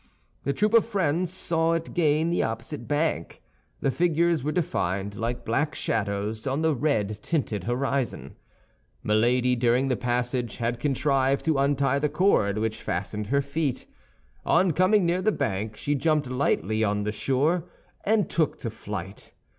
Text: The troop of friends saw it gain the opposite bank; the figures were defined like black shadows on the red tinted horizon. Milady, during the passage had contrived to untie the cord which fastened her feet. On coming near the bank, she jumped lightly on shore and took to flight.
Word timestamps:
The 0.45 0.51
troop 0.53 0.73
of 0.73 0.83
friends 0.87 1.31
saw 1.31 1.73
it 1.73 1.93
gain 1.93 2.31
the 2.31 2.41
opposite 2.41 2.87
bank; 2.87 3.43
the 3.81 3.91
figures 3.91 4.43
were 4.43 4.51
defined 4.51 5.13
like 5.15 5.45
black 5.45 5.75
shadows 5.75 6.47
on 6.47 6.63
the 6.63 6.73
red 6.73 7.21
tinted 7.21 7.65
horizon. 7.65 8.35
Milady, 9.03 9.55
during 9.55 9.89
the 9.89 9.95
passage 9.95 10.57
had 10.57 10.79
contrived 10.79 11.45
to 11.45 11.59
untie 11.59 11.99
the 11.99 12.09
cord 12.09 12.57
which 12.57 12.81
fastened 12.81 13.27
her 13.27 13.43
feet. 13.43 13.85
On 14.43 14.71
coming 14.71 15.05
near 15.05 15.21
the 15.21 15.31
bank, 15.31 15.77
she 15.77 15.93
jumped 15.93 16.27
lightly 16.31 16.83
on 16.83 17.05
shore 17.11 17.65
and 18.03 18.27
took 18.27 18.57
to 18.61 18.71
flight. 18.71 19.33